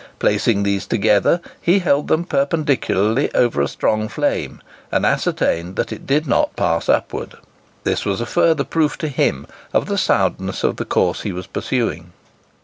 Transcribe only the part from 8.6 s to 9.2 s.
proof to